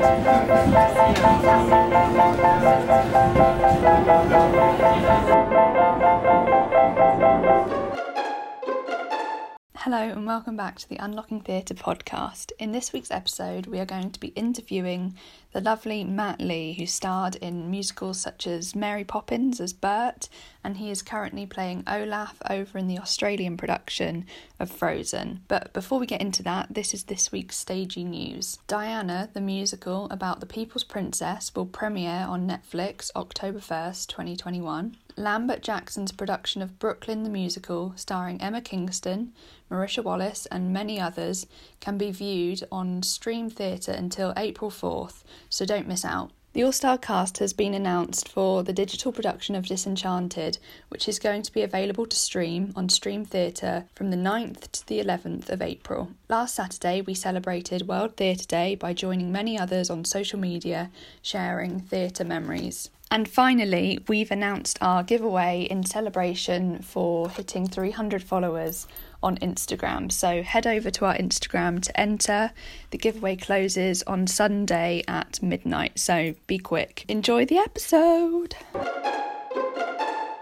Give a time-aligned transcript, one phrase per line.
[0.00, 0.08] Hello,
[9.98, 12.52] and welcome back to the Unlocking Theatre podcast.
[12.58, 15.18] In this week's episode, we are going to be interviewing
[15.52, 20.28] the lovely Matt Lee, who starred in musicals such as Mary Poppins as Bert,
[20.62, 24.26] and he is currently playing Olaf over in the Australian production
[24.58, 25.40] of Frozen.
[25.48, 28.58] But before we get into that, this is this week's stagey news.
[28.68, 34.96] Diana, the musical about the People's Princess, will premiere on Netflix October 1st, 2021.
[35.16, 39.32] Lambert Jackson's production of Brooklyn the Musical, starring Emma Kingston,
[39.70, 41.46] Marisha Wallace, and many others,
[41.80, 46.30] can be viewed on Stream Theatre until April 4th, so don't miss out.
[46.52, 50.58] The all star cast has been announced for the digital production of Disenchanted,
[50.88, 54.86] which is going to be available to stream on Stream Theatre from the 9th to
[54.88, 56.10] the 11th of April.
[56.28, 60.90] Last Saturday, we celebrated World Theatre Day by joining many others on social media,
[61.22, 62.90] sharing theatre memories.
[63.12, 68.88] And finally, we've announced our giveaway in celebration for hitting 300 followers
[69.22, 70.10] on Instagram.
[70.10, 72.52] So head over to our Instagram to enter.
[72.90, 77.04] The giveaway closes on Sunday at midnight, so be quick.
[77.08, 78.56] Enjoy the episode.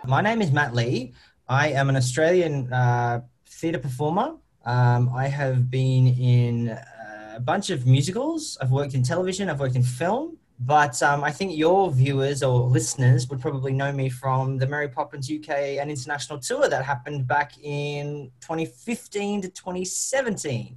[0.06, 1.12] My name is Matt Lee.
[1.48, 4.36] I am an Australian uh, theatre performer.
[4.64, 8.58] Um, I have been in uh, a bunch of musicals.
[8.60, 10.36] I've worked in television, I've worked in film.
[10.60, 14.88] But um, I think your viewers or listeners would probably know me from the Mary
[14.88, 20.76] Poppins UK and international tour that happened back in 2015 to 2017.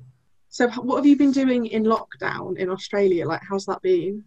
[0.49, 3.25] So, what have you been doing in lockdown in Australia?
[3.25, 4.23] Like, how's that been?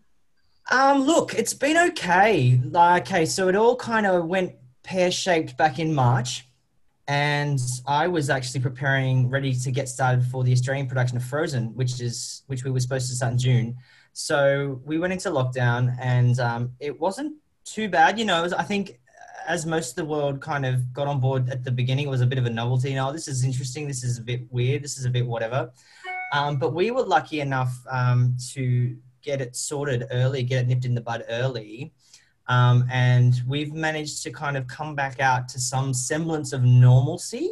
[0.70, 2.58] Um, look, it's been okay.
[2.64, 6.48] Like, okay, so it all kind of went pear shaped back in March,
[7.06, 11.74] and I was actually preparing, ready to get started for the Australian production of Frozen,
[11.74, 13.76] which is which we were supposed to start in June.
[14.14, 18.18] So we went into lockdown, and um, it wasn't too bad.
[18.18, 19.00] You know, was, I think
[19.46, 22.20] as most of the world kind of got on board at the beginning, it was
[22.20, 22.90] a bit of a novelty.
[22.90, 23.88] You know, this is interesting.
[23.88, 24.82] This is a bit weird.
[24.82, 25.72] This is a bit whatever.
[26.32, 30.84] Um, but we were lucky enough um, to get it sorted early, get it nipped
[30.84, 31.92] in the bud early.
[32.46, 37.50] Um, and we've managed to kind of come back out to some semblance of normalcy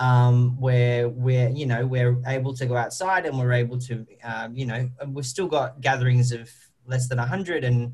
[0.00, 4.56] um, where we're you know we're able to go outside and we're able to um,
[4.56, 6.50] you know we've still got gatherings of
[6.86, 7.92] less than 100 and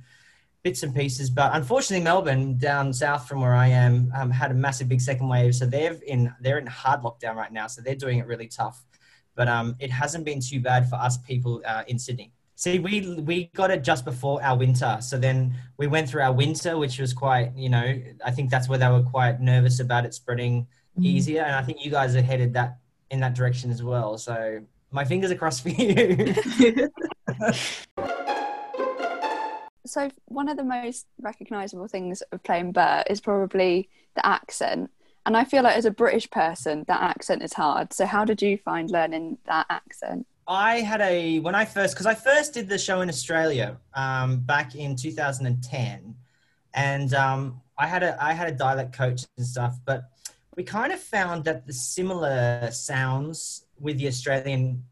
[0.62, 1.28] bits and pieces.
[1.28, 5.28] But unfortunately melbourne down south from where i am um, had a massive big second
[5.28, 5.54] wave.
[5.54, 7.66] So they're in they're in hard lockdown right now.
[7.66, 8.84] So they're doing it really tough.
[9.34, 12.32] But um, it hasn't been too bad for us people uh, in sydney.
[12.54, 16.32] See, we we got it just before our winter, so then we went through our
[16.32, 20.06] winter, which was quite, you know, I think that's where they were quite nervous about
[20.06, 20.66] it spreading.
[21.00, 21.42] Easier.
[21.42, 22.78] And I think you guys are headed that
[23.10, 24.18] in that direction as well.
[24.18, 26.34] So my fingers are crossed for you.
[29.86, 34.90] so one of the most recognizable things of playing Bert is probably the accent.
[35.24, 37.92] And I feel like as a British person, that accent is hard.
[37.92, 40.26] So how did you find learning that accent?
[40.48, 44.38] I had a when I first because I first did the show in Australia um,
[44.38, 46.14] back in 2010,
[46.74, 50.04] and um, I had a I had a dialect coach and stuff, but
[50.56, 54.82] we kind of found that the similar sounds with the Australian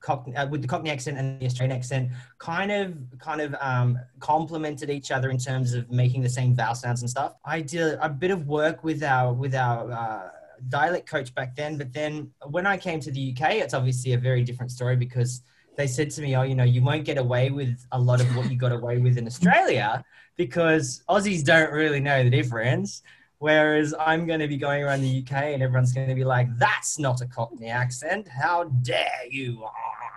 [0.00, 3.98] Cockney, uh, with the Cockney accent and the Australian accent kind of kind of um,
[4.20, 7.36] complemented each other in terms of making the same vowel sounds and stuff.
[7.44, 10.28] I did a bit of work with our with our uh,
[10.68, 14.18] dialect coach back then, but then when I came to the UK, it's obviously a
[14.18, 15.40] very different story because
[15.78, 18.36] they said to me, "Oh, you know, you won't get away with a lot of
[18.36, 20.04] what you got away with in Australia
[20.36, 23.00] because Aussies don't really know the difference."
[23.38, 26.56] Whereas I'm going to be going around the UK and everyone's going to be like,
[26.58, 28.28] that's not a Cockney accent.
[28.28, 29.66] How dare you?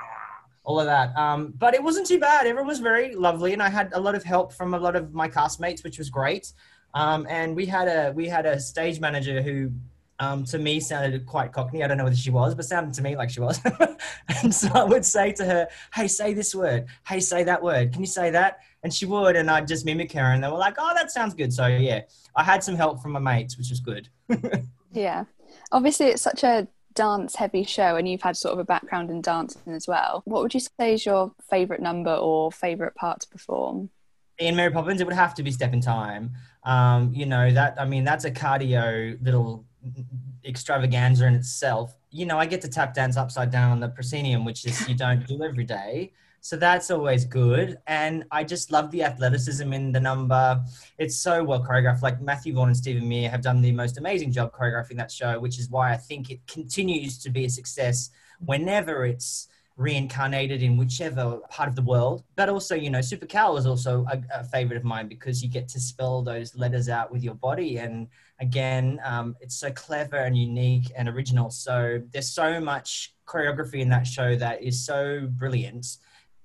[0.63, 1.15] All of that.
[1.15, 2.45] Um, but it wasn't too bad.
[2.45, 3.53] Everyone was very lovely.
[3.53, 6.09] And I had a lot of help from a lot of my castmates, which was
[6.09, 6.51] great.
[6.93, 9.71] Um, and we had a, we had a stage manager who
[10.19, 11.83] um, to me sounded quite cockney.
[11.83, 13.59] I don't know whether she was, but sounded to me like she was.
[14.43, 16.87] and so I would say to her, "Hey, say this word.
[17.07, 17.93] Hey, say that word.
[17.93, 20.57] Can you say that?" And she would, and I'd just mimic her, and they were
[20.57, 22.01] like, "Oh, that sounds good." So yeah,
[22.35, 24.07] I had some help from my mates, which was good.
[24.91, 25.25] yeah,
[25.71, 29.73] obviously it's such a dance-heavy show, and you've had sort of a background in dancing
[29.73, 30.21] as well.
[30.25, 33.89] What would you say is your favourite number or favourite part to perform?
[34.39, 36.31] in Mary Poppins, it would have to be Step in Time.
[36.63, 39.65] Um, you know that I mean that's a cardio little
[40.45, 41.95] extravaganza in itself.
[42.09, 44.95] You know, I get to tap dance upside down on the proscenium, which is you
[44.95, 46.13] don't do every day.
[46.47, 47.77] So that's always good.
[47.87, 50.63] And I just love the athleticism in the number.
[50.97, 52.01] It's so well choreographed.
[52.01, 55.37] Like Matthew Bourne and Stephen Mear have done the most amazing job choreographing that show,
[55.41, 60.77] which is why I think it continues to be a success whenever it's reincarnated in
[60.77, 62.23] whichever part of the world.
[62.37, 65.67] But also, you know, Supercal is also a, a favorite of mine because you get
[65.67, 67.79] to spell those letters out with your body.
[67.79, 68.07] And
[68.39, 71.49] again, um, it's so clever and unique and original.
[71.49, 75.97] So there's so much choreography in that show that is so brilliant.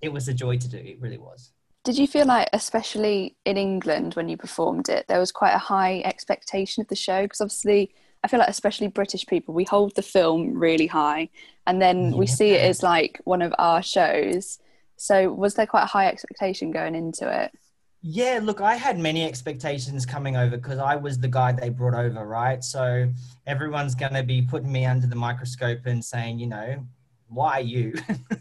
[0.03, 0.77] It was a joy to do.
[0.77, 1.53] It really was.
[1.85, 5.59] Did you feel like, especially in England when you performed it, there was quite a
[5.59, 7.23] high expectation of the show?
[7.23, 11.29] Because obviously, I feel like, especially British people, we hold the film really high
[11.67, 14.59] and then we see it as like one of our shows.
[14.97, 17.53] So, was there quite a high expectation going into it?
[18.01, 21.95] Yeah, look, I had many expectations coming over because I was the guy they brought
[21.95, 22.63] over, right?
[22.63, 23.09] So,
[23.47, 26.87] everyone's going to be putting me under the microscope and saying, you know,
[27.33, 27.95] why you?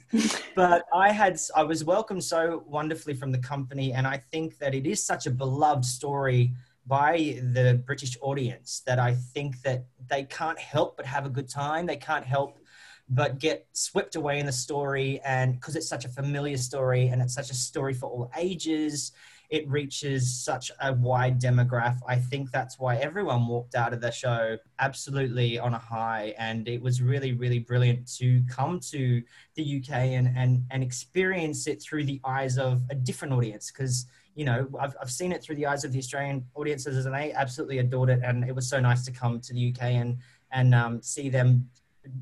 [0.55, 3.93] but I had, I was welcomed so wonderfully from the company.
[3.93, 6.53] And I think that it is such a beloved story
[6.87, 11.49] by the British audience that I think that they can't help but have a good
[11.49, 11.85] time.
[11.85, 12.59] They can't help
[13.09, 15.19] but get swept away in the story.
[15.25, 19.11] And because it's such a familiar story and it's such a story for all ages,
[19.51, 21.99] it reaches such a wide demographic.
[22.07, 26.33] I think that's why everyone walked out of the show absolutely on a high.
[26.37, 29.21] And it was really, really brilliant to come to
[29.55, 33.71] the UK and, and, and experience it through the eyes of a different audience.
[33.71, 34.05] Because,
[34.35, 37.33] you know, I've, I've seen it through the eyes of the Australian audiences and they
[37.33, 38.21] absolutely adored it.
[38.23, 40.17] And it was so nice to come to the UK and,
[40.53, 41.69] and um, see them,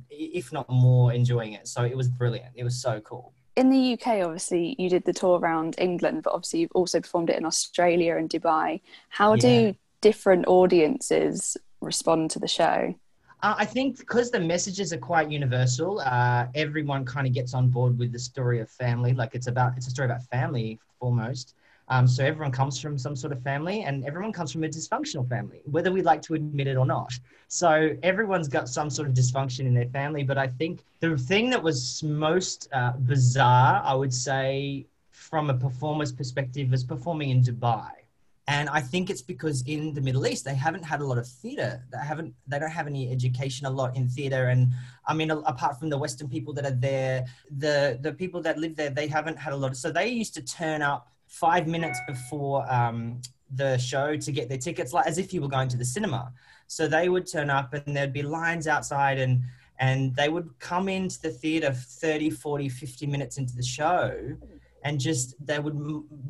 [0.09, 1.67] if not more, enjoying it.
[1.67, 2.53] So it was brilliant.
[2.55, 6.33] It was so cool in the UK, obviously, you did the tour around England, but
[6.33, 8.79] obviously, you've also performed it in Australia and Dubai.
[9.09, 9.41] How yeah.
[9.41, 12.95] do different audiences respond to the show?
[13.43, 17.67] Uh, I think because the messages are quite universal, uh, everyone kind of gets on
[17.67, 19.13] board with the story of family.
[19.13, 21.55] Like it's about, it's a story about family foremost.
[21.89, 25.27] Um, so everyone comes from some sort of family and everyone comes from a dysfunctional
[25.27, 27.11] family, whether we like to admit it or not.
[27.47, 30.23] So everyone's got some sort of dysfunction in their family.
[30.23, 35.53] But I think the thing that was most uh, bizarre, I would say, from a
[35.55, 37.89] performer's perspective, was performing in Dubai.
[38.47, 41.27] And I think it's because in the Middle East they haven't had a lot of
[41.27, 41.83] theatre.
[41.91, 42.33] They haven't.
[42.47, 44.47] They don't have any education a lot in theatre.
[44.47, 44.73] And
[45.07, 47.25] I mean, apart from the Western people that are there,
[47.55, 49.71] the the people that live there, they haven't had a lot.
[49.71, 53.21] Of, so they used to turn up five minutes before um,
[53.55, 56.33] the show to get their tickets, like as if you were going to the cinema.
[56.67, 59.41] So they would turn up and there'd be lines outside and
[59.81, 64.35] and they would come into the theater 30 40 50 minutes into the show
[64.83, 65.75] and just they would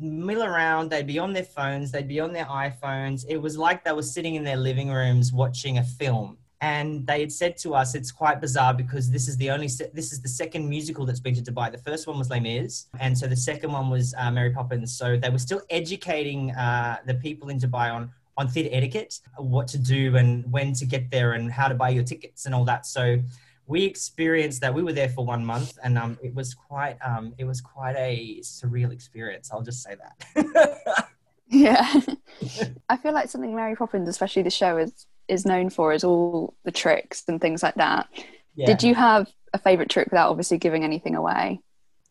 [0.00, 0.90] mill around.
[0.90, 1.90] They'd be on their phones.
[1.90, 3.24] They'd be on their iphones.
[3.28, 7.20] It was like they were sitting in their living rooms watching a film and they
[7.20, 10.20] had said to us it's quite bizarre because this is the only se- this is
[10.20, 11.72] the second musical that's been to Dubai.
[11.72, 14.92] The first one was Les Mis, and so the second one was uh, Mary Poppins.
[14.92, 19.68] So they were still educating uh, the people in Dubai on on theatre etiquette, what
[19.68, 22.64] to do and when to get there, and how to buy your tickets and all
[22.64, 22.86] that.
[22.86, 23.18] So
[23.66, 24.74] we experienced that.
[24.74, 27.96] We were there for one month, and um, it was quite um, it was quite
[27.96, 29.50] a surreal experience.
[29.50, 31.08] I'll just say that.
[31.48, 32.00] yeah,
[32.90, 36.54] I feel like something Mary Poppins, especially the show, is is known for is all
[36.64, 38.08] the tricks and things like that.
[38.54, 38.66] Yeah.
[38.66, 41.60] Did you have a favorite trick without obviously giving anything away?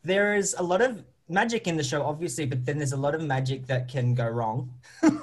[0.04, 3.14] There is a lot of magic in the show, obviously, but then there's a lot
[3.14, 4.74] of magic that can go wrong.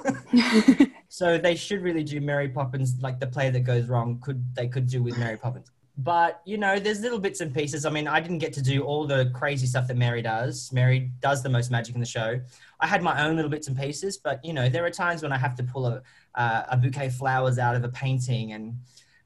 [1.09, 4.19] so they should really do Mary Poppins like the play that goes wrong.
[4.21, 5.71] Could they could do with Mary Poppins?
[5.97, 7.85] But you know, there's little bits and pieces.
[7.85, 10.71] I mean, I didn't get to do all the crazy stuff that Mary does.
[10.71, 12.39] Mary does the most magic in the show.
[12.79, 15.31] I had my own little bits and pieces, but you know, there are times when
[15.31, 16.01] I have to pull a
[16.35, 18.53] uh, a bouquet of flowers out of a painting.
[18.53, 18.77] And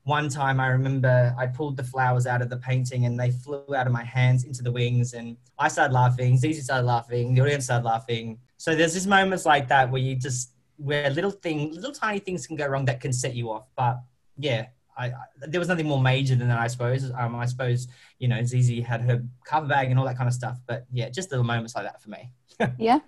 [0.04, 3.76] one time I remember I pulled the flowers out of the painting and they flew
[3.76, 5.14] out of my hands into the wings.
[5.14, 8.40] And I started laughing, Zizi started laughing, the audience started laughing.
[8.58, 12.48] So there's just moments like that where you just, where little things, little tiny things
[12.48, 13.68] can go wrong that can set you off.
[13.76, 14.02] But
[14.38, 14.68] yeah,
[14.98, 15.14] I, I,
[15.48, 17.12] there was nothing more major than that, I suppose.
[17.12, 17.88] Um, I suppose
[18.20, 21.10] you know Zizi had her cover bag and all that kind of stuff, but yeah,
[21.10, 22.32] just little moments like that for me.
[22.78, 23.00] yeah.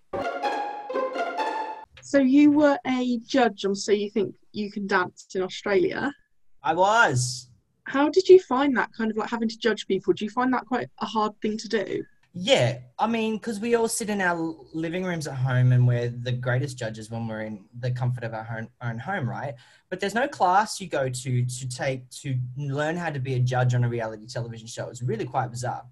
[2.02, 6.14] So you were a judge on So You Think You Can Dance in Australia.
[6.62, 7.50] I was.
[7.86, 10.14] How did you find that kind of like having to judge people?
[10.14, 12.04] Do you find that quite a hard thing to do?
[12.36, 16.10] Yeah, I mean, because we all sit in our living rooms at home and we're
[16.10, 19.54] the greatest judges when we're in the comfort of our own, home, right?
[19.92, 23.40] But there's no class you go to to take to learn how to be a
[23.40, 24.90] judge on a reality television show.
[24.90, 25.86] It's really quite bizarre.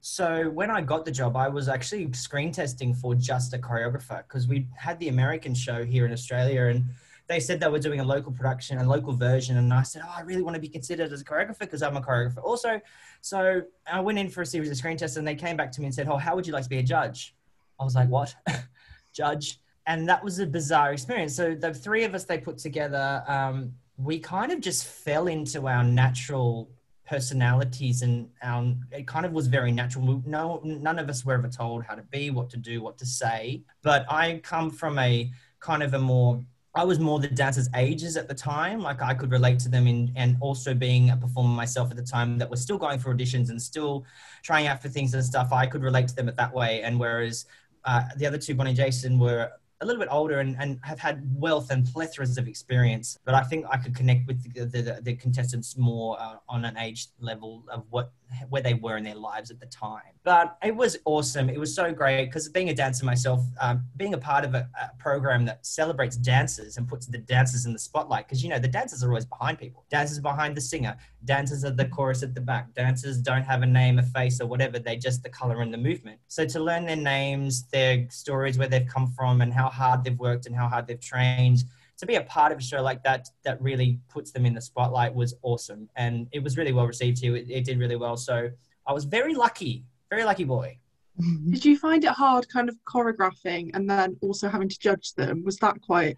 [0.00, 4.18] So when I got the job, I was actually screen testing for just a choreographer
[4.26, 6.86] because we had the American show here in Australia and
[7.26, 9.56] they said they were doing a local production, a local version.
[9.56, 11.96] And I said, Oh, I really want to be considered as a choreographer because I'm
[11.96, 12.80] a choreographer also.
[13.20, 15.80] So I went in for a series of screen tests and they came back to
[15.80, 17.34] me and said, Oh, how would you like to be a judge?
[17.80, 18.34] I was like, What?
[19.12, 19.60] judge?
[19.86, 21.34] And that was a bizarre experience.
[21.34, 25.66] So the three of us they put together, um, we kind of just fell into
[25.68, 26.68] our natural
[27.06, 30.22] personalities and um, it kind of was very natural.
[30.26, 33.06] No, none of us were ever told how to be, what to do, what to
[33.06, 33.62] say.
[33.82, 36.42] But I come from a kind of a more
[36.76, 38.80] I was more the dancers' ages at the time.
[38.80, 42.02] Like I could relate to them in, and also being a performer myself at the
[42.02, 44.04] time that was still going for auditions and still
[44.42, 45.52] trying out for things and stuff.
[45.52, 46.82] I could relate to them at that way.
[46.82, 47.46] And whereas
[47.84, 49.52] uh, the other two, Bonnie and Jason, were
[49.84, 53.18] a little bit older and, and have had wealth and plethoras of experience.
[53.24, 56.76] But I think I could connect with the, the, the contestants more uh, on an
[56.76, 58.12] age level of what
[58.48, 60.02] where they were in their lives at the time.
[60.22, 61.48] But it was awesome.
[61.48, 64.68] It was so great because being a dancer myself, um, being a part of a,
[64.80, 68.58] a, program that celebrates dancers and puts the dancers in the spotlight, because you know
[68.58, 69.84] the dancers are always behind people.
[69.90, 70.96] Dancers behind the singer.
[71.24, 72.72] Dancers are the chorus at the back.
[72.74, 74.78] Dancers don't have a name, a face, or whatever.
[74.78, 76.20] They just the color and the movement.
[76.28, 80.18] So to learn their names, their stories, where they've come from, and how hard they've
[80.18, 81.64] worked and how hard they've trained.
[81.98, 84.60] To be a part of a show like that that really puts them in the
[84.60, 85.88] spotlight was awesome.
[85.96, 87.34] And it was really well received too.
[87.34, 88.16] It, it did really well.
[88.16, 88.50] So
[88.86, 90.78] i was very lucky very lucky boy.
[91.50, 95.42] Did you find it hard kind of choreographing and then also having to judge them?
[95.44, 96.16] Was that quite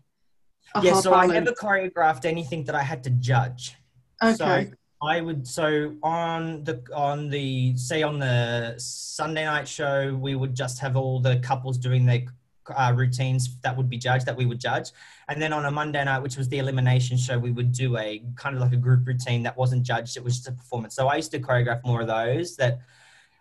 [0.82, 1.30] yeah so balance?
[1.30, 3.76] i never choreographed anything that i had to judge.
[4.22, 4.34] Okay.
[4.34, 4.66] So
[5.02, 10.54] I would so on the on the say on the Sunday night show we would
[10.54, 12.22] just have all the couples doing their
[12.74, 14.90] uh, routines that would be judged that we would judge.
[15.28, 18.22] And then on a monday night which was the elimination show we would do a
[18.36, 20.16] kind of like a group routine that wasn't judged.
[20.16, 20.94] It was just a performance.
[20.94, 22.80] So i used to choreograph more of those that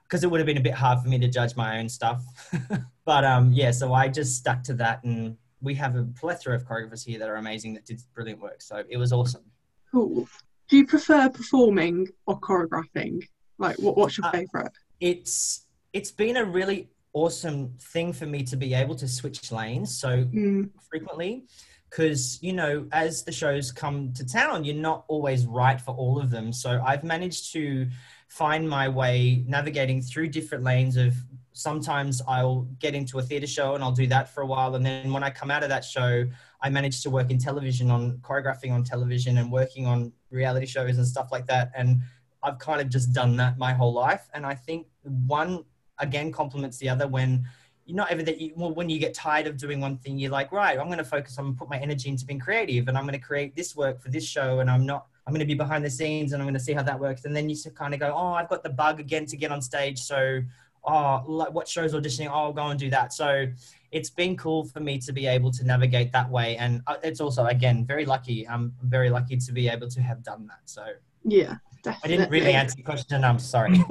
[0.03, 2.23] because it would have been a bit hard for me to judge my own stuff.
[3.05, 5.03] But um yeah so i just stuck to that.
[5.03, 8.61] And we have a plethora of choreographers here that are amazing that did brilliant work.
[8.61, 9.43] So it was awesome.
[9.91, 10.27] Cool.
[10.67, 13.23] Do you prefer performing or choreographing?
[13.57, 14.71] Like what, what's your uh, favorite?
[14.99, 19.97] it's it's been a really awesome thing for me to be able to switch lanes
[19.97, 20.69] so mm.
[20.89, 21.45] frequently
[21.89, 26.19] because you know as the shows come to town you're not always right for all
[26.19, 27.87] of them so i've managed to
[28.27, 31.15] find my way navigating through different lanes of
[31.53, 34.85] sometimes i'll get into a theater show and i'll do that for a while and
[34.85, 36.25] then when i come out of that show
[36.61, 40.97] i manage to work in television on choreographing on television and working on reality shows
[40.97, 42.01] and stuff like that and
[42.43, 44.85] i've kind of just done that my whole life and i think
[45.27, 45.63] one
[45.99, 47.45] again complements the other when
[47.85, 50.31] you're not ever that you well, when you get tired of doing one thing you're
[50.31, 53.03] like right i'm going to focus on put my energy into being creative and i'm
[53.03, 55.53] going to create this work for this show and i'm not i'm going to be
[55.53, 57.25] behind the scenes and i'm going to see how that works.
[57.25, 59.61] And then you kind of go oh i've got the bug again to get on
[59.61, 60.41] stage so
[60.83, 62.27] oh like what shows auditioning?
[62.27, 63.13] Oh i'll go and do that.
[63.13, 63.47] So
[63.91, 67.21] it's been cool for me to be able to navigate that way and uh, it's
[67.21, 68.47] also again very lucky.
[68.47, 70.85] I'm very lucky to be able to have done that so.
[71.23, 72.13] Yeah definitely.
[72.13, 73.83] i didn't really answer the question i'm sorry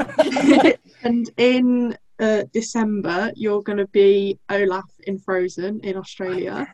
[1.02, 6.72] and in uh, December, you're going to be Olaf in Frozen in Australia.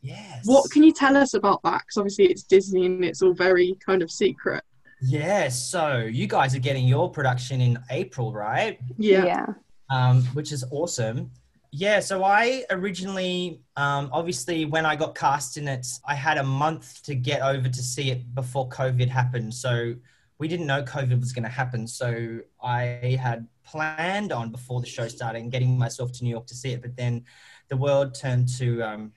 [0.00, 0.42] Yes.
[0.44, 1.82] What can you tell us about that?
[1.82, 4.64] Because obviously it's Disney and it's all very kind of secret.
[5.00, 5.48] Yeah.
[5.48, 8.78] So you guys are getting your production in April, right?
[8.98, 9.24] Yeah.
[9.24, 9.46] Yeah.
[9.90, 11.30] Um, which is awesome.
[11.74, 16.42] Yeah, so I originally, um, obviously, when I got cast in it, I had a
[16.42, 19.54] month to get over to see it before COVID happened.
[19.54, 19.94] So
[20.38, 21.86] we didn't know COVID was going to happen.
[21.86, 26.54] So I had planned on before the show started getting myself to New York to
[26.54, 26.82] see it.
[26.82, 27.24] But then
[27.68, 29.12] the world turned to, um,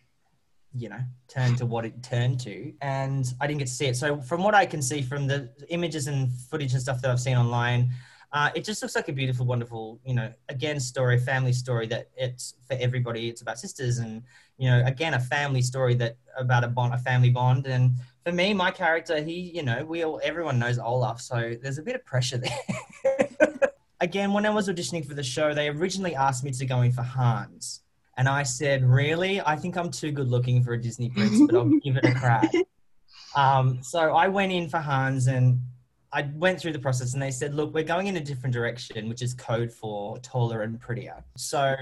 [0.74, 2.74] you know, turned to what it turned to.
[2.82, 3.96] And I didn't get to see it.
[3.96, 7.20] So from what I can see from the images and footage and stuff that I've
[7.20, 7.92] seen online,
[8.34, 12.10] uh, it just looks like a beautiful, wonderful, you know, again, story, family story that
[12.18, 13.30] it's for everybody.
[13.30, 14.24] It's about sisters and,
[14.58, 17.66] you know, again, a family story that about a bond, a family bond.
[17.66, 17.96] And
[18.26, 21.84] for me, my character, he, you know, we all, everyone knows Olaf, so there's a
[21.84, 23.30] bit of pressure there.
[24.02, 26.92] Again, when I was auditioning for the show, they originally asked me to go in
[26.92, 27.82] for Hans.
[28.18, 29.42] And I said, really?
[29.42, 32.14] I think I'm too good looking for a Disney prince, but I'll give it a
[32.14, 32.52] crack.
[33.36, 35.60] Um, so I went in for Hans and
[36.14, 39.10] I went through the process and they said, look, we're going in a different direction,
[39.10, 41.22] which is code for taller and prettier.
[41.36, 41.76] So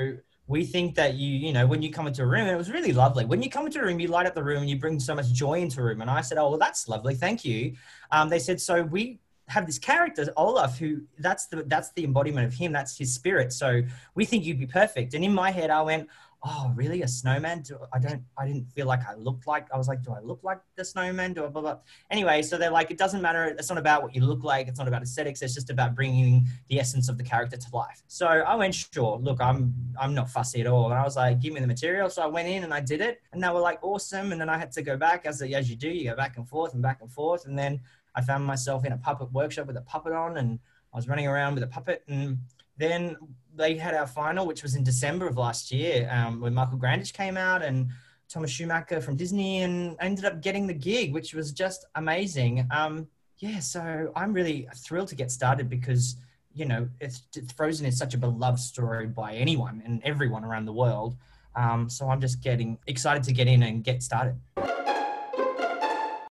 [0.53, 2.93] we think that you, you know, when you come into a room, it was really
[2.93, 3.25] lovely.
[3.25, 5.15] When you come into a room, you light up the room and you bring so
[5.15, 5.99] much joy into a room.
[5.99, 7.15] And I said, oh, well, that's lovely.
[7.15, 7.73] Thank you.
[8.11, 12.47] Um, they said, so we have this character Olaf who that's the that's the embodiment
[12.47, 13.81] of him that's his spirit so
[14.15, 16.07] we think you'd be perfect and in my head I went
[16.45, 17.01] oh really?
[17.01, 17.61] A snowman?
[17.61, 20.19] Do, I don't I didn't feel like I looked like I was like do I
[20.19, 21.33] look like the snowman?
[21.33, 21.77] Do I blah, blah.
[22.11, 23.45] anyway so they're like it doesn't matter.
[23.45, 24.67] It's not about what you look like.
[24.67, 25.41] It's not about aesthetics.
[25.41, 28.03] It's just about bringing the essence of the character to life.
[28.07, 30.85] So I went sure look I'm I'm not fussy at all.
[30.85, 32.09] And I was like give me the material.
[32.09, 33.21] So I went in and I did it.
[33.31, 34.31] And they were like awesome.
[34.31, 35.89] And then I had to go back as as you do.
[35.89, 37.45] You go back and forth and back and forth.
[37.45, 37.81] And then
[38.15, 40.59] I found myself in a puppet workshop with a puppet on, and
[40.93, 42.03] I was running around with a puppet.
[42.07, 42.39] And
[42.77, 43.15] then
[43.55, 47.13] they had our final, which was in December of last year, um, when Michael Grandage
[47.13, 47.89] came out and
[48.29, 52.67] Thomas Schumacher from Disney, and ended up getting the gig, which was just amazing.
[52.71, 53.07] Um,
[53.37, 56.15] yeah, so I'm really thrilled to get started because
[56.55, 57.23] you know it's,
[57.55, 61.15] Frozen is such a beloved story by anyone and everyone around the world.
[61.55, 64.35] Um, so I'm just getting excited to get in and get started.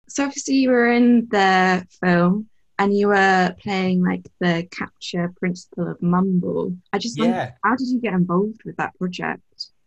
[0.07, 2.47] So obviously you were in the film
[2.79, 6.75] and you were playing like the capture principal of Mumble.
[6.93, 7.25] I just Yeah.
[7.25, 9.43] wondered, how did you get involved with that project?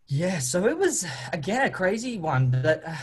[0.07, 2.51] Yeah, so it was again a crazy one.
[2.51, 2.95] But uh,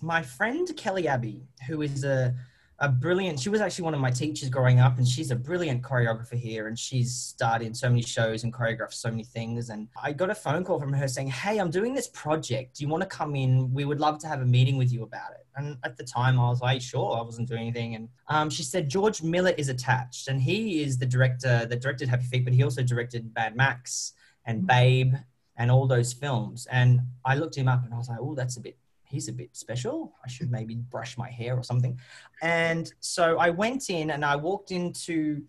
[0.00, 2.34] my friend Kelley Abbey, who is a
[2.80, 5.82] a brilliant, she was actually one of my teachers growing up, and she's a brilliant
[5.82, 9.70] choreographer here, and she's starred in so many shows and choreographed so many things.
[9.70, 12.76] And I got a phone call from her saying, "Hey, I'm doing this project.
[12.76, 13.72] Do you want to come in?
[13.72, 16.38] We would love to have a meeting with you about it." And at the time,
[16.38, 19.68] I was like, "Sure." I wasn't doing anything, and um, she said George Miller is
[19.68, 23.54] attached, and he is the director that directed Happy Feet, but he also directed Mad
[23.56, 24.12] Max
[24.46, 25.14] and Babe
[25.56, 26.66] and all those films.
[26.70, 28.76] And I looked him up and I was like, oh, that's a bit,
[29.14, 30.12] he's a bit special.
[30.24, 31.98] I should maybe brush my hair or something.
[32.42, 35.42] And so I went in and I walked into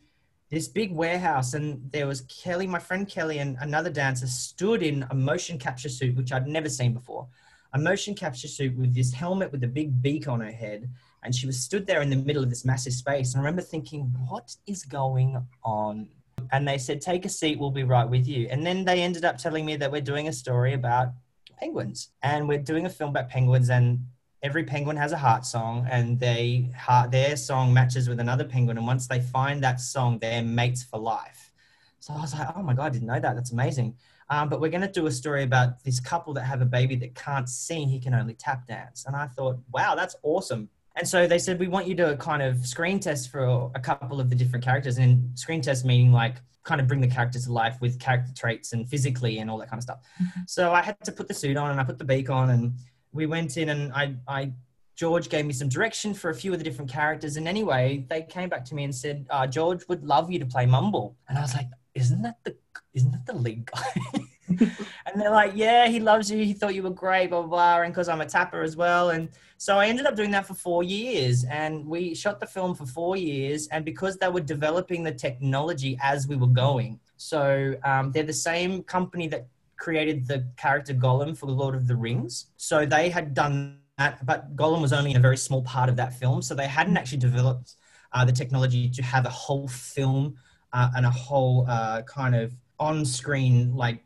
[0.49, 5.05] this big warehouse and there was Kelley, my friend Kelley, and another dancer stood in
[5.09, 7.27] a motion capture suit, which I'd never seen before.
[7.73, 10.89] A motion capture suit with this helmet with a big beak on her head.
[11.23, 13.33] And she was stood there in the middle of this massive space.
[13.33, 16.07] And I remember thinking, what is going on?
[16.51, 17.59] and they said, "Take a seat.
[17.59, 20.27] We'll be right with you." And then they ended up telling me that we're doing
[20.27, 21.09] a story about
[21.57, 24.05] penguins, and we're doing a film about penguins, and
[24.43, 28.77] every penguin has a heart song, and they heart their song matches with another penguin,
[28.77, 31.51] and once they find that song, they're mates for life.
[31.99, 33.35] So I was like, "Oh my god, I didn't know that.
[33.35, 33.95] That's amazing."
[34.29, 36.95] Um, but we're going to do a story about this couple that have a baby
[36.97, 39.05] that can't sing; he can only tap dance.
[39.05, 42.41] And I thought, "Wow, that's awesome." And so they said, we want you to kind
[42.41, 44.97] of screen test for a couple of the different characters.
[44.97, 48.73] And screen test meaning like kind of bring the characters to life with character traits
[48.73, 49.99] and physically and all that kind of stuff.
[50.47, 52.73] So I had to put the suit on and I put the beak on and
[53.11, 54.51] we went in and I, I
[54.95, 57.35] George gave me some direction for a few of the different characters.
[57.35, 60.45] And anyway, they came back to me and said, uh, George would love you to
[60.45, 61.17] play Mumble.
[61.27, 62.55] And I was like, isn't that the,
[62.93, 64.21] isn't that the lead guy?
[64.59, 66.43] and they're like, yeah, he loves you.
[66.43, 67.81] He thought you were great, blah, blah, blah.
[67.81, 69.09] And because I'm a tapper as well.
[69.09, 71.45] And so I ended up doing that for four years.
[71.45, 73.67] And we shot the film for four years.
[73.69, 78.33] And because they were developing the technology as we were going, so um, they're the
[78.33, 82.47] same company that created the character Gollum for Lord of the Rings.
[82.57, 85.95] So they had done that, but Gollum was only in a very small part of
[85.95, 86.41] that film.
[86.41, 87.75] So they hadn't actually developed
[88.13, 90.35] uh, the technology to have a whole film
[90.73, 94.03] uh, and a whole uh, kind of on screen, like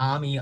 [0.00, 0.40] army,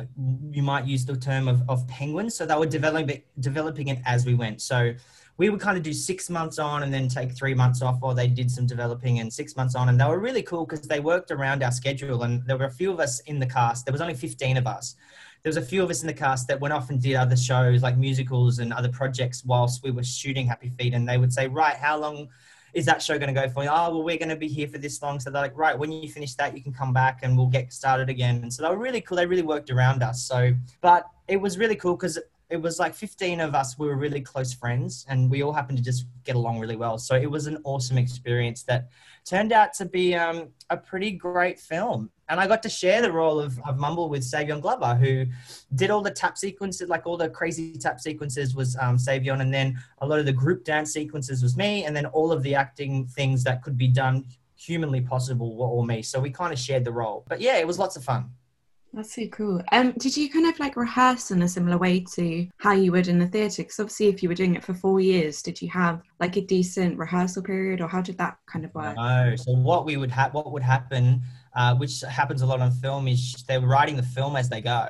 [0.50, 2.34] you might use the term of, of penguins.
[2.34, 4.62] So they were developing it, developing it as we went.
[4.62, 4.94] So
[5.36, 8.14] we would kind of do six months on and then take three months off while
[8.14, 9.88] they did some developing and six months on.
[9.88, 12.22] And they were really cool because they worked around our schedule.
[12.22, 13.84] And there were a few of us in the cast.
[13.84, 14.96] There was only 15 of us.
[15.42, 17.36] There was a few of us in the cast that went off and did other
[17.36, 20.94] shows like musicals and other projects whilst we were shooting Happy Feet.
[20.94, 22.28] And they would say, right, how long
[22.74, 23.62] is that show going to go for?
[23.64, 23.70] You?
[23.70, 25.20] Oh, well, we're going to be here for this long.
[25.20, 27.72] So they're like, right, when you finish that, you can come back and we'll get
[27.72, 28.42] started again.
[28.42, 29.16] And so they were really cool.
[29.16, 30.22] They really worked around us.
[30.22, 32.18] So, but it was really cool because
[32.50, 33.78] it was like 15 of us.
[33.78, 36.96] We were really close friends and we all happened to just get along really well.
[36.96, 38.88] So it was an awesome experience that
[39.26, 42.10] turned out to be um, a pretty great film.
[42.30, 45.26] And I got to share the role of, of Mumble with Savion Glover, who
[45.74, 49.40] did all the tap sequences, like all the crazy tap sequences was um, Savion.
[49.40, 51.84] And then a lot of the group dance sequences was me.
[51.84, 54.24] And then all of the acting things that could be done
[54.56, 56.02] humanly possible were all me.
[56.02, 57.24] So we kind of shared the role.
[57.28, 58.30] But yeah, it was lots of fun.
[58.92, 59.62] That's so cool.
[59.70, 63.08] Um, did you kind of like rehearse in a similar way to how you would
[63.08, 63.62] in the theatre?
[63.62, 66.40] Because obviously, if you were doing it for four years, did you have like a
[66.40, 68.96] decent rehearsal period, or how did that kind of work?
[68.96, 69.34] No.
[69.36, 71.22] So what we would have, what would happen,
[71.54, 74.88] uh, which happens a lot on film, is they're writing the film as they go.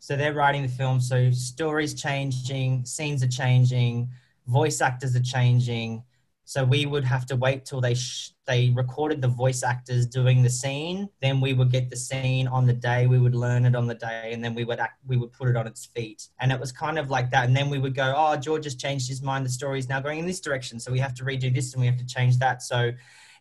[0.00, 1.00] So they're writing the film.
[1.00, 4.08] So stories changing, scenes are changing,
[4.46, 6.02] voice actors are changing.
[6.48, 10.44] So we would have to wait till they sh- they recorded the voice actors doing
[10.44, 11.08] the scene.
[11.20, 13.08] Then we would get the scene on the day.
[13.08, 15.48] We would learn it on the day, and then we would act, we would put
[15.48, 16.28] it on its feet.
[16.38, 17.46] And it was kind of like that.
[17.46, 19.44] And then we would go, oh, George has changed his mind.
[19.44, 20.78] The story is now going in this direction.
[20.78, 22.62] So we have to redo this, and we have to change that.
[22.62, 22.92] So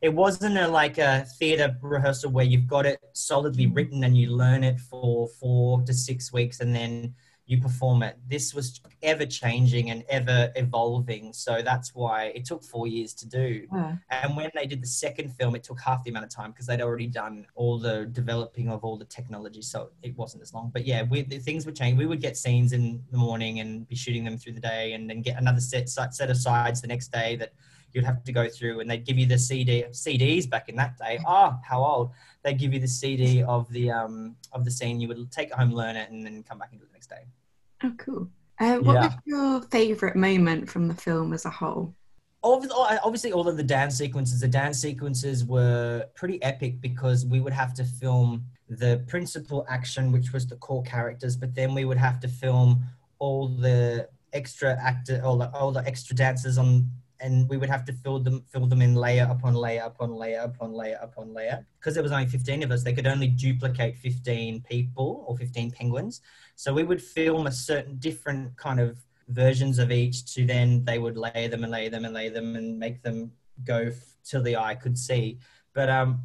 [0.01, 3.75] it wasn't a, like a theater rehearsal where you've got it solidly mm.
[3.75, 7.13] written and you learn it for four to six weeks, and then
[7.47, 8.17] you perform it.
[8.27, 11.31] This was ever changing and ever evolving.
[11.31, 13.67] So that's why it took four years to do.
[13.71, 13.95] Yeah.
[14.09, 16.65] And when they did the second film, it took half the amount of time because
[16.65, 19.61] they'd already done all the developing of all the technology.
[19.61, 20.71] So it wasn't as long.
[20.73, 21.97] But yeah, we, the things would change.
[21.97, 25.07] We would get scenes in the morning and be shooting them through the day and
[25.07, 27.53] then get another set, set of sides the next day that
[27.95, 30.97] you'd have to go through and they'd give you the CD CDs back in that
[30.97, 31.17] day.
[31.25, 32.11] Oh, how old?
[32.43, 34.99] They'd give you the CD of the um of the scene.
[34.99, 36.93] You would take it home, learn it, and then come back and do it the
[36.93, 37.23] next day.
[37.83, 38.29] Oh, cool.
[38.59, 39.05] Uh, what Yeah.
[39.05, 41.95] was your favourite moment from the film as a whole?
[42.43, 47.53] Obviously, all of the dance sequences, the dance sequences were pretty epic because we would
[47.53, 51.97] have to film the principal action, which was the core characters, but then we would
[51.97, 52.83] have to film
[53.17, 56.87] all the extra actor, all the, all the extra dancers on,
[57.19, 60.39] and we would have to fill them, fill them in layer upon layer upon layer
[60.39, 61.65] upon layer upon layer.
[61.79, 65.71] Because there was only 15 of us, they could only duplicate 15 people or 15
[65.71, 66.21] penguins.
[66.55, 68.97] So we would film a certain different kind of
[69.29, 72.55] versions of each to then they would lay them and lay them and lay them
[72.55, 73.31] and make them
[73.63, 75.39] go f- till the eye could see.
[75.73, 76.21] But um,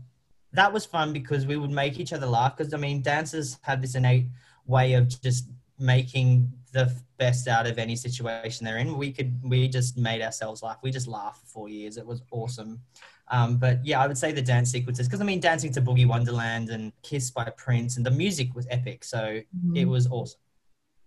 [0.52, 2.56] that was fun because we would make each other laugh.
[2.56, 4.26] Because I mean, dancers have this innate
[4.66, 5.48] way of just
[5.80, 8.96] making the best out of any situation they're in.
[8.96, 10.78] We could, we just made ourselves laugh.
[10.82, 11.96] We just laughed for four years.
[11.96, 12.80] It was awesome.
[13.28, 16.06] Um, but yeah, I would say the dance sequences because I mean, dancing to Boogie
[16.06, 19.04] Wonderland and Kiss by Prince, and the music was epic.
[19.04, 19.40] So
[19.74, 20.40] it was awesome.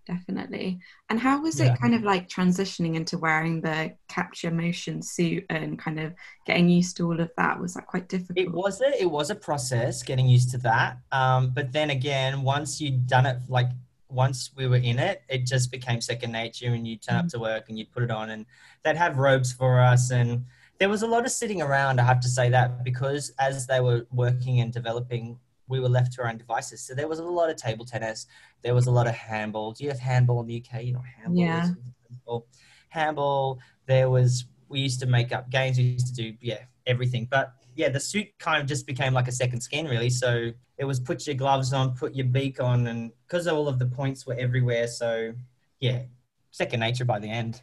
[0.06, 0.80] definitely.
[1.10, 1.74] And how was Yeah.
[1.74, 6.14] it kind of like transitioning into wearing the capture motion suit and kind of
[6.46, 7.60] getting used to all of that?
[7.60, 8.38] Was that quite difficult?
[8.38, 10.98] It was a it was a process getting used to that.
[11.12, 13.70] Um, but then again, once you'd done it, like
[14.14, 16.74] once we were in it, it just became second nature.
[16.74, 17.38] And you'd turn up mm-hmm.
[17.38, 18.46] to work and you'd put it on, and
[18.84, 20.12] they'd have robes for us.
[20.12, 20.46] And
[20.80, 22.00] there was a lot of sitting around.
[22.00, 26.14] I have to say that because as they were working and developing, we were left
[26.14, 26.82] to our own devices.
[26.82, 28.28] So there was a lot of table tennis.
[28.62, 29.72] There was a lot of handball.
[29.72, 30.84] Do you have handball in the UK?
[30.84, 31.44] You know, handball.
[31.44, 32.40] Yeah.
[32.90, 33.60] handball.
[33.88, 34.46] There was.
[34.74, 35.78] We used to make up games.
[35.78, 36.58] We used to do yeah
[36.88, 37.28] everything.
[37.30, 40.10] But yeah, the suit kind of just became like a second skin, really.
[40.10, 43.78] So it was put your gloves on, put your beak on, and because all of
[43.78, 45.32] the points were everywhere, so
[45.80, 46.02] yeah,
[46.52, 47.62] second nature by the end.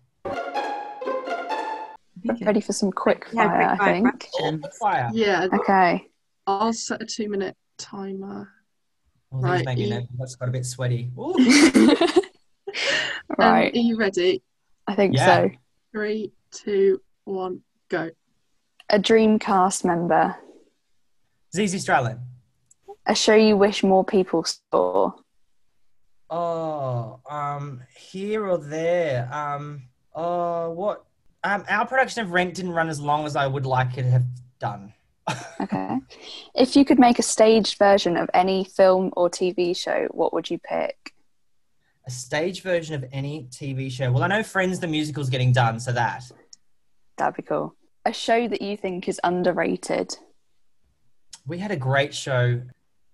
[2.42, 4.30] Ready for some quick fire, Yeah, fire, quick I fire think.
[4.30, 4.66] questions.
[4.80, 5.10] Fire.
[5.12, 6.06] Yeah, Okay.
[6.46, 8.48] I'll set a two minute timer.
[9.32, 10.08] Oh, Right, these make me you- nervous.
[10.18, 11.10] That's got a bit sweaty.
[11.18, 11.34] Ooh.
[11.34, 11.46] Um,
[13.38, 13.74] right.
[13.74, 14.42] are you ready?
[14.86, 15.26] I think Yeah.
[15.26, 15.50] so.
[15.92, 18.10] Three, two, one, go.
[18.88, 20.36] A dream cast member.
[21.54, 22.20] Zizi Strallen.
[23.06, 25.12] A show you wish more people saw.
[26.28, 29.28] Oh, um, here or there.
[29.32, 29.82] Um,
[30.14, 31.04] oh, what?
[31.42, 34.10] Um, our production of Rent didn't run as long as I would like it to
[34.10, 34.24] have
[34.58, 34.92] done.
[35.60, 35.98] Okay.
[36.54, 40.48] If you could make a staged version of any film or TV show, what would
[40.48, 41.14] you pick?
[42.06, 44.10] A stage version of any TV show.
[44.10, 46.24] Well, I know Friends the musical's getting done, so that.
[47.18, 47.74] That'd be cool.
[48.06, 50.16] A show that you think is underrated.
[51.46, 52.62] we had a great show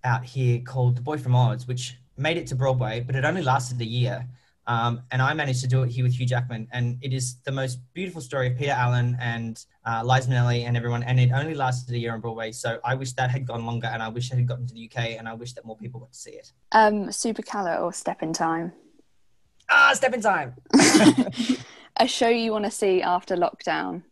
[0.04, 3.42] out here called The Boy from Oz, which made it to Broadway, but it only
[3.42, 4.26] lasted a year.
[4.68, 6.66] Um, and I managed to do it here with Hugh Jackman.
[6.72, 10.76] And it is the most beautiful story of Peter Allen and uh, Liza Minnelli and
[10.76, 11.02] everyone.
[11.04, 12.50] And it only lasted a year on Broadway.
[12.52, 14.90] So I wish that had gone longer and I wish it had gotten to the
[14.90, 16.52] UK and I wish that more people got to see it.
[16.72, 18.72] Um, Supercala or Step in Time.
[19.70, 20.54] Ah, Step in Time.
[21.98, 24.02] A show you want to see after lockdown.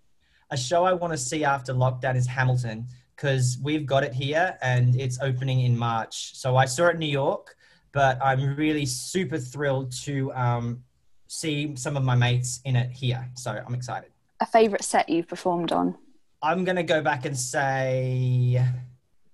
[0.50, 4.56] a show I want to see after lockdown is Hamilton because we've got it here
[4.62, 6.34] and it's opening in March.
[6.34, 7.56] So I saw it in New York,
[7.94, 10.82] but I'm really super thrilled to um,
[11.28, 13.30] see some of my mates in it here.
[13.34, 14.10] So I'm excited.
[14.40, 15.96] A favourite set you've performed on.
[16.42, 18.62] I'm going to go back and say.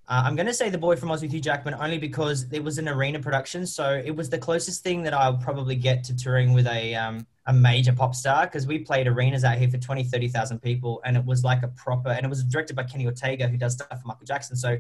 [0.07, 2.63] Uh, I'm going to say The Boy from Oz with Hugh Jackman only because it
[2.63, 3.65] was an arena production.
[3.65, 7.27] So it was the closest thing that I'll probably get to touring with a, um,
[7.47, 11.01] a major pop star because we played arenas out here for 20, 30,000 people.
[11.05, 13.75] And it was like a proper, and it was directed by Kenny Ortega, who does
[13.75, 14.57] stuff for Michael Jackson.
[14.57, 14.79] So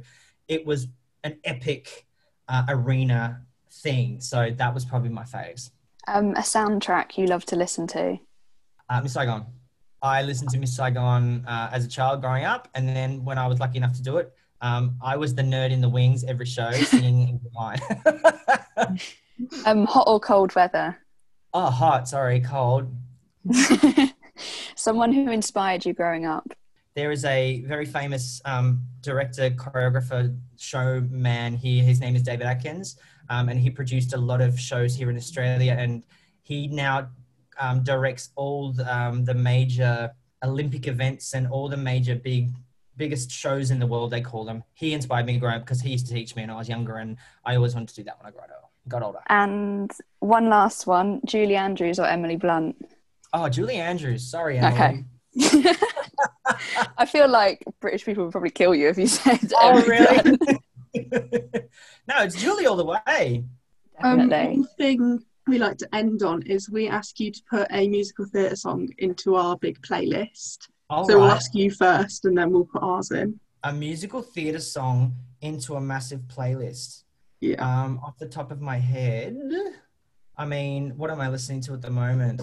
[0.49, 0.89] it was
[1.23, 2.07] an epic
[2.49, 3.41] uh, arena
[3.73, 4.21] thing.
[4.21, 5.71] So that was probably my faves.
[6.09, 8.19] Um, a soundtrack you love to listen to.
[8.89, 9.47] Uh, Miss Saigon.
[10.03, 13.47] I listened to Miss Saigon uh, as a child growing up, and then when I
[13.47, 16.47] was lucky enough to do it, um, I was the nerd in the wings every
[16.47, 18.99] show singing in the line.
[19.65, 20.99] Um, hot or cold weather.
[21.55, 22.07] oh, hot.
[22.07, 22.95] Sorry, cold.
[24.77, 26.53] Someone who inspired you growing up.
[26.95, 31.83] There is a very famous um, director, choreographer, showman here.
[31.83, 32.99] His name is David Atkins,
[33.31, 35.77] um, and he produced a lot of shows here in Australia.
[35.79, 36.05] And
[36.43, 37.09] he now
[37.59, 40.11] um, directs all the, um, the major
[40.45, 42.51] Olympic events and all the major big
[42.97, 44.11] biggest shows in the world.
[44.11, 44.65] They call them.
[44.75, 46.97] He inspired me growing up because he used to teach me when I was younger,
[46.97, 48.55] and I always wanted to do that when I got older.
[48.89, 49.21] Got older.
[49.29, 52.77] And one last one Julie Andrews or Emily Blunt.
[53.33, 54.29] Oh, Julie Andrews.
[54.29, 55.05] Sorry, Emily.
[55.37, 55.77] Okay.
[56.99, 60.39] I feel like British people would probably kill you if you said Oh, Emily really?
[61.11, 61.33] Blunt.
[62.09, 63.45] no, it's Julie all the way.
[64.03, 64.59] Um, Definitely.
[64.59, 68.25] one thing we like to end on is we ask you to put a musical
[68.25, 70.69] theatre song into our big playlist.
[70.89, 73.39] All so we'll ask you first and then we'll put ours in.
[73.63, 77.05] a musical theatre song into a massive playlist.
[77.41, 77.57] Yeah.
[77.57, 79.39] Um, off the top of my head,
[80.37, 82.43] I mean, what am I listening to at the moment?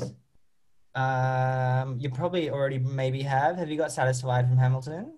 [0.95, 3.58] Um, you probably already maybe have.
[3.58, 5.16] Have you got Satisfied from Hamilton?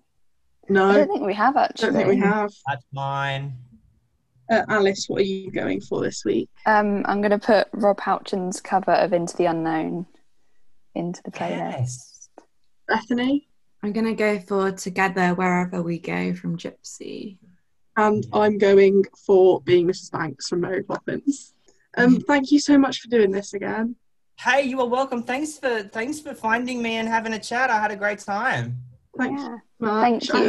[0.68, 1.88] I don't think we have actually.
[1.88, 2.52] I don't think we have.
[2.68, 3.54] That's mine.
[4.50, 6.50] Uh, Alice, what are you going for this week?
[6.66, 10.06] Um, I'm going to put Rob Houchen's cover of Into the Unknown
[10.94, 11.78] into the playlist.
[11.78, 12.28] Yes.
[12.88, 13.48] Bethany?
[13.82, 17.38] I'm gonna go for Together Wherever We Go from Gypsy.
[17.96, 20.12] And I'm going for Being Mrs.
[20.12, 21.54] Banks from Mary Poppins.
[21.96, 23.96] Um, thank you so much for doing this again.
[24.38, 25.22] Hey, you are welcome.
[25.22, 27.70] Thanks for thanks for finding me and having a chat.
[27.70, 28.82] I had a great time.
[29.16, 29.58] Thanks Yeah.
[29.80, 30.28] Much.
[30.28, 30.48] Thank I you.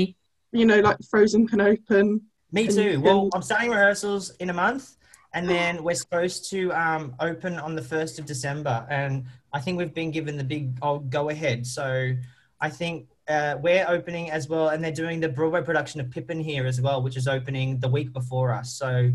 [0.00, 0.14] hope
[0.52, 2.20] you know, like Frozen can open.
[2.52, 3.00] Me And- too.
[3.00, 4.96] Well, I'm starting rehearsals in a month,
[5.32, 8.86] and then we're supposed to um, open on the first of December.
[8.90, 11.66] And I think we've been given the big old go ahead.
[11.66, 12.12] So
[12.60, 16.40] I think uh, we're opening as well, and they're doing the Broadway production of Pippin
[16.40, 18.74] here as well, which is opening the week before us.
[18.74, 19.10] So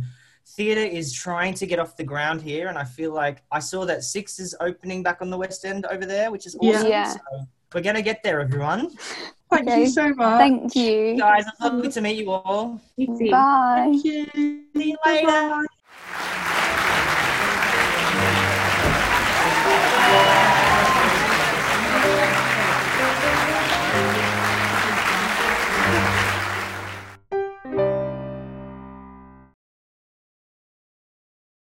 [0.55, 3.85] theatre is trying to get off the ground here, and I feel like I saw
[3.85, 6.87] that Six is opening back on the West End over there, which is awesome.
[6.89, 7.11] Yeah.
[7.11, 7.19] So
[7.75, 8.95] we're gonna get there, everyone.
[9.49, 9.81] Thank Okay.
[9.81, 10.39] you so much.
[10.39, 11.17] Thank you.
[11.17, 12.81] Guys, it's lovely to meet you all.
[12.97, 13.31] You too.
[13.31, 13.83] Bye.
[13.85, 14.25] Thank you.
[14.35, 15.27] See you later.
[15.27, 15.65] Bye-bye.